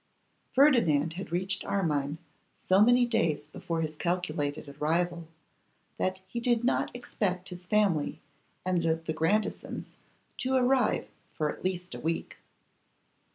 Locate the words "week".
11.99-12.37